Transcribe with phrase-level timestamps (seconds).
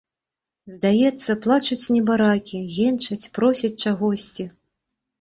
[0.75, 2.57] Здаецца, плачуць небаракі,
[2.89, 4.53] енчаць, просяць чагосьці.